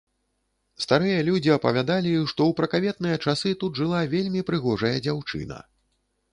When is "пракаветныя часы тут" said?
2.61-3.71